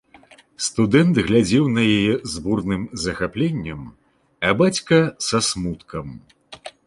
Студэнт 0.67 1.19
глядзеў 1.27 1.65
на 1.75 1.81
яе 1.97 2.13
з 2.31 2.41
бурным 2.45 2.87
захапленнем, 3.05 3.81
а 4.49 4.53
бацька 4.61 4.97
са 5.29 5.39
смуткам. 5.51 6.07